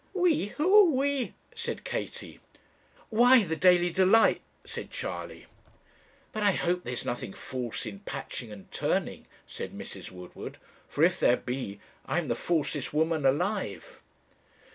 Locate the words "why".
3.11-3.43